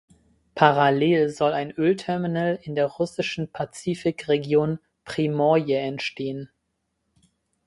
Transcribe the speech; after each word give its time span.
Parallel 0.55 1.29
soll 1.29 1.53
ein 1.53 1.69
Ölterminal 1.73 2.57
in 2.63 2.73
der 2.73 2.87
russischen 2.87 3.51
Pazifik-Region 3.51 4.79
Primorje 5.05 5.77
entstehen. 5.77 6.49